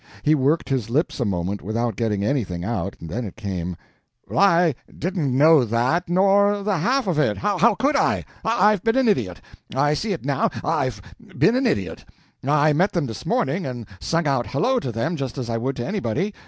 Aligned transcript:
He 0.23 0.33
worked 0.33 0.67
his 0.69 0.89
lips 0.89 1.19
a 1.19 1.25
moment 1.25 1.61
without 1.61 1.95
getting 1.95 2.25
anything 2.25 2.65
out; 2.65 2.95
then 2.99 3.23
it 3.23 3.35
came: 3.35 3.75
"I 4.35 4.73
didn't 4.97 5.37
know 5.37 5.63
that, 5.63 6.09
nor 6.09 6.63
the 6.63 6.79
half 6.79 7.05
of 7.05 7.19
it; 7.19 7.37
how 7.37 7.75
could 7.75 7.95
I? 7.95 8.25
I've 8.43 8.83
been 8.83 8.97
an 8.97 9.07
idiot. 9.07 9.41
I 9.75 9.93
see 9.93 10.11
it 10.11 10.25
now—I've 10.25 11.03
been 11.37 11.55
an 11.55 11.67
idiot. 11.67 12.03
I 12.43 12.73
met 12.73 12.93
them 12.93 13.05
this 13.05 13.27
morning, 13.27 13.63
and 13.67 13.85
sung 13.99 14.25
out 14.27 14.47
hello 14.47 14.79
to 14.79 14.91
them 14.91 15.17
just 15.17 15.37
as 15.37 15.51
I 15.51 15.57
would 15.59 15.75
to 15.75 15.85
anybody. 15.85 16.33